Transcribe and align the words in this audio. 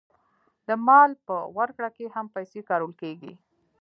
د 0.67 0.69
مال 0.85 1.11
په 1.25 1.35
ورکړه 1.57 1.89
کې 1.95 2.05
هم 2.15 2.25
پیسې 2.35 2.59
کارول 2.69 2.93
کېږي 3.01 3.33